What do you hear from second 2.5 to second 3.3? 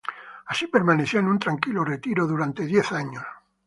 diez años.